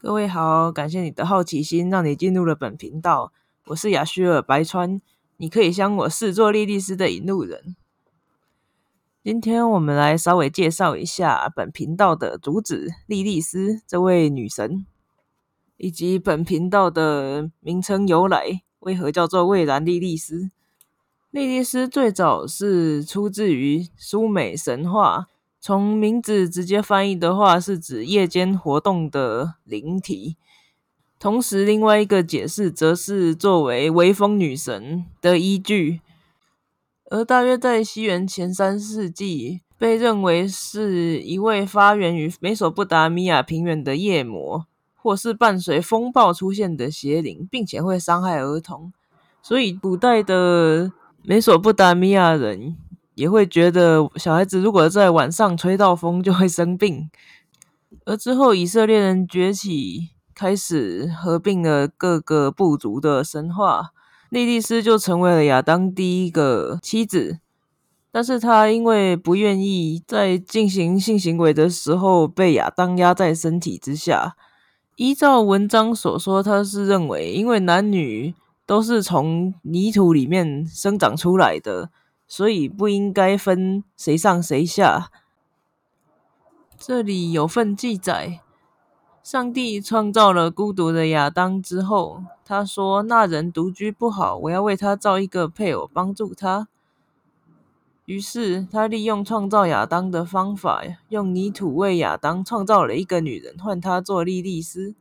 [0.00, 3.32] 各位好，感谢你的好奇心，让你进入了本频道。
[3.66, 5.00] 我是雅虚尔白川，
[5.38, 7.74] 你可以将我视作莉莉丝的引路人。
[9.24, 14.86] 今天我们来稍微介绍一下本频道的主旨——莉莉丝这位女神，
[15.76, 20.52] 以及本频道的名称由来，为何叫做蔚蓝莉莉丝。
[21.32, 25.26] 莉莉丝最早是出自于苏美神话。
[25.68, 30.38] 从名字直接翻译的话，是指夜间活动的灵体。
[31.18, 36.00] 同时，另外一个解释则是作为微风女神的依据。
[37.10, 44.64] 而大约在西元前三世纪，被认为是一位发源于美索不达米亚平原的夜魔，
[44.96, 48.90] 或是伴随风暴出现的邪灵，并且会伤害儿童。
[49.42, 50.90] 所以，古代的
[51.22, 52.74] 美索不达米亚人。
[53.18, 57.10] 也会觉得小孩子如果在晚上吹到风就会生病，
[58.04, 63.90] 而之后以色列人崛起，开始合并了各个部族的神话，
[64.30, 67.40] 莉莉丝就成为了亚当第一个妻子。
[68.12, 74.36] 但是她因为不愿意在进行性行为的时候被亚当压在身体之下，
[74.94, 81.90] 依照文章所说，他是认为因为男女都是从泥土里面生长出来的。
[82.28, 85.10] 所以不应该分谁上谁下。
[86.76, 88.42] 这里有份记载：
[89.22, 96.68] 上帝创造了孤独的亚当之后，他说：“那人独居不好，我要为他造一个配偶帮助他。”
[98.04, 104.94] 于是他利用创造亚当的方法，用泥土为亚当创造了一个女人，换他做莉莉丝。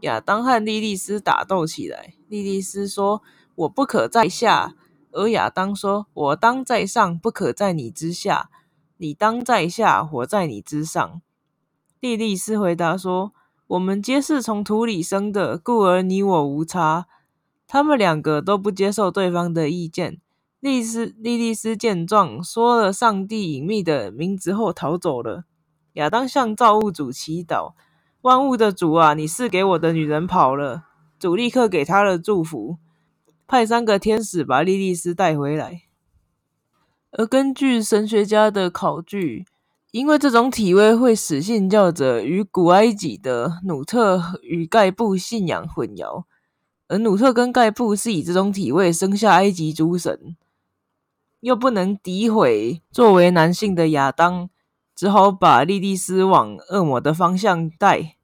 [0.00, 3.22] 亚当和莉莉丝打斗起来，莉莉丝说
[3.56, 4.74] ：“我不可在下。”
[5.14, 8.48] 而亚当说：“我当在上，不可在你之下；
[8.98, 11.22] 你当在下，我在你之上。”
[12.00, 13.32] 莉莉丝回答说
[13.68, 17.06] ：“我们皆是从土里生的，故而你我无差。”
[17.66, 20.20] 他们两个都不接受对方的意见。
[20.60, 25.44] 莉丝莉莉丝见状，说了上帝隐秘的名字后逃走了。
[25.94, 27.72] 亚当向造物主祈祷
[28.22, 30.84] ：“万物的主啊，你是给我的女人跑了。”
[31.18, 32.78] 主立刻给他了祝福。
[33.46, 35.82] 派三个天使把莉莉丝带回来，
[37.12, 39.44] 而根据神学家的考据，
[39.90, 46.24] 因为这种体位会使信教者与古埃及的努特与盖布信仰混淆，
[46.88, 50.34] 而努特跟盖布是以这种体位生下埃及诸神，
[51.40, 54.48] 又不能诋毁作为男性的亚当，
[54.96, 58.16] 只好把莉莉丝往恶魔的方向带。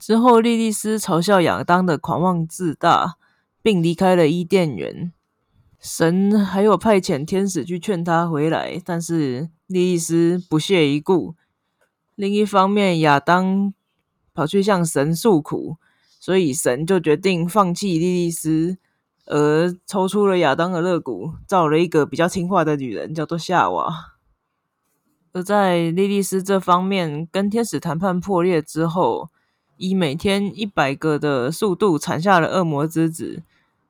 [0.00, 3.16] 之后，莉莉丝嘲笑亚当的狂妄自大。
[3.64, 5.10] 并离开了伊甸园。
[5.80, 11.34] 神还有派遣天使去劝他回来，但是莉莉丝不屑一顾。
[12.14, 13.72] 另一方面，亚当
[14.34, 15.78] 跑去向神诉苦，
[16.20, 18.76] 所以神就决定放弃莉莉丝，
[19.24, 24.12] 而抽出了亚当的肋骨，造了一个比较听话的女人，叫做夏娃。
[25.32, 29.30] 而在莉莉丝这方面，跟天使谈判破裂之后，
[29.78, 33.42] 以每天一百个的速度产下了恶魔之子。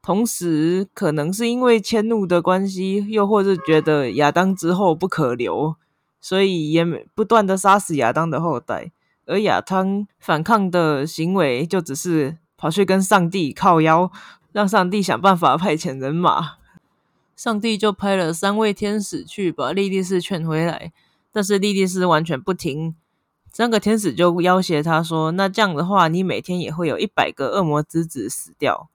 [0.05, 5.77] 同时，可能是因为迁怒的关系，又或是觉得亚当之后不可留，
[6.21, 6.85] 所以也
[7.15, 8.93] 不断的杀死亚当的后代。
[9.25, 14.13] 而亚当反抗的行为，就只是跑去跟上帝靠腰，
[14.53, 16.57] 让上帝想办法派遣人马。
[17.35, 20.93] 上帝就派了三位天使去把莉莉丝劝回来，
[21.33, 22.95] 但是莉莉丝完全不听。
[23.51, 28.91] 三个天使就要挟他说：“那这样的话，你每天也会有一百个恶魔之子死掉。”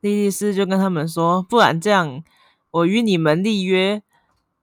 [0.00, 2.22] 莉莉丝就跟他们说：“不然这样，
[2.70, 4.02] 我与你们立约，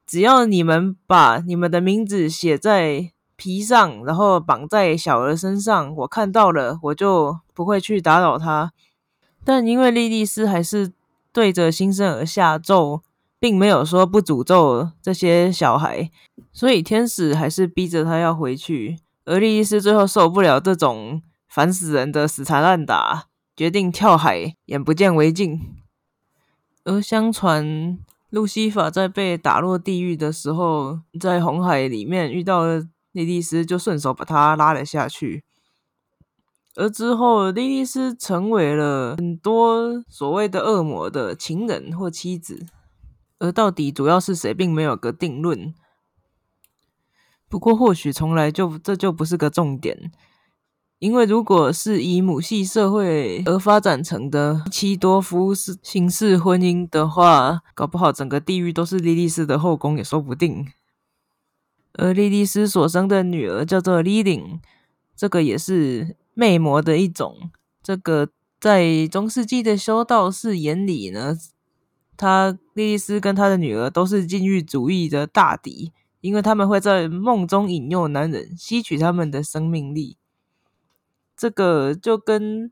[0.08, 8.72] 只要你们把你们的名字写在皮上，然后绑在小鹅身上，我看到了，我就不会去打扰他。
[9.46, 10.92] 但因为莉莉丝还是
[11.32, 13.04] 对着新生儿下咒，
[13.40, 16.10] 并没有说不诅咒这些小孩，
[16.52, 18.98] 所以天使还是逼着他要回去。
[19.26, 23.28] 而莉莉丝最后受不了这种烦死人的死缠烂打。”
[23.58, 25.60] 决定跳海，眼不见为净。
[26.84, 27.98] 而相传，
[28.30, 35.44] 路西法在被打落地狱的时候，在红海里面遇到了莉莉丝，就顺手把他拉了下去。
[36.76, 42.68] 而之后，莉莉丝成为了很多所谓的恶魔的情人或妻子。
[43.40, 45.74] 而到底主要是谁，并没有个定论。
[47.50, 50.12] 不过，或许从来就这就不是个重点。
[51.00, 60.66] 因为如果是以母系社会而发展成的妻多夫式形式婚姻的话，搞不好整个地狱都是莉莉丝的后宫也说不定。
[61.94, 64.60] 而莉莉丝所生的女儿叫做莉琳，
[65.16, 67.52] 这个也是魅魔的一种。
[67.84, 68.30] 这个
[68.60, 71.38] 在中世纪的修道士眼里呢，
[72.16, 75.92] 他莉莉丝跟他的女儿都是禁欲主义的大敌，
[76.22, 80.18] 因为他们会在梦中引诱男人，吸取他们的生命力。
[81.38, 82.72] 这个就跟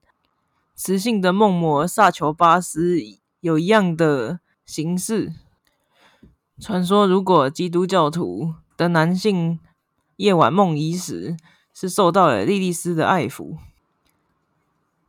[0.75, 2.97] 雌性的梦魔萨求巴斯
[3.39, 5.31] 有一样的形式。
[6.59, 9.59] 传说，如果基督教徒的男性
[10.15, 11.37] 夜晚梦遗时，
[11.73, 13.57] 是受到了莉莉丝的爱抚。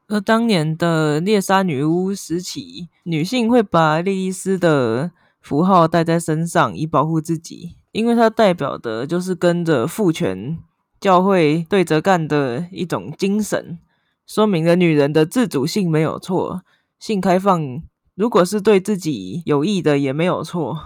[0.08, 5.10] 而当年的猎杀女巫时期，女性会把莉莉丝的
[5.40, 10.58] 符号带在身上，以保护自己，因为它代表的就是跟着父权
[11.06, 13.78] 教会对着干的一种精神，
[14.26, 16.62] 说明了女人的自主性没有错，
[16.98, 17.80] 性开放
[18.16, 20.76] 如果是对自己有益的也没有错。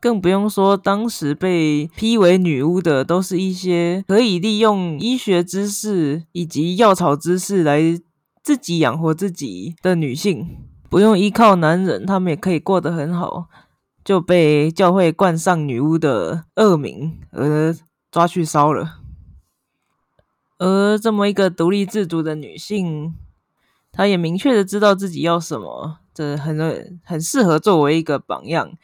[0.00, 8.00] 更不用说，当时被批为女巫的，都是一些可以利用医学知识以及药草知识来
[8.44, 10.58] 自己养活自己的女性，
[10.88, 13.46] 不用依靠男人，她们也可以过得很好，
[14.04, 17.74] 就被教会冠上女巫的恶名而
[18.14, 19.00] 抓去烧了。
[20.58, 23.12] 而这么一个独立自主的女性，
[23.90, 28.78] 她也明确的知道自己要什么，这很很适合作为一个榜样。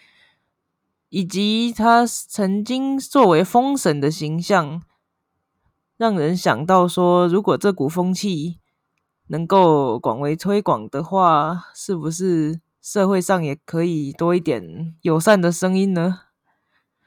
[1.11, 4.83] 以及他曾经作为风神的形象，
[5.97, 8.59] 让人想到说，如果这股风气
[9.29, 16.30] 能够广为推广的话，是不是社会上也可以多一点友善的声音呢？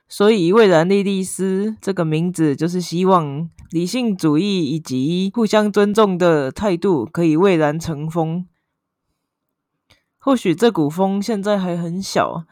[0.08, 8.48] 所以，蔚然莉莉丝这个名字，就是希望理性主义以及互相尊重的态度可以蔚然成风。
[10.20, 12.46] 或许这股风现在还很小。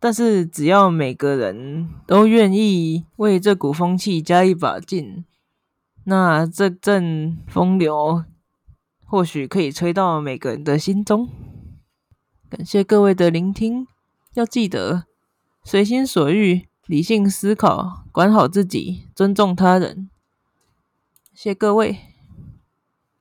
[0.00, 5.24] 但是，只要每个人都愿意为这股风气加一把劲，
[6.04, 8.22] 那这阵风流
[9.06, 11.30] 或许可以吹到每个人的心中。
[12.50, 13.86] 感谢各位的聆听，
[14.34, 15.04] 要记得
[15.64, 20.10] 随心所欲、理性思考，管好自己，尊重他人。
[21.32, 22.13] 谢各位。